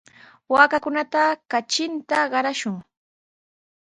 Waakakunata 0.53 1.21
katrinta 1.51 2.17
qarashun. 2.31 2.75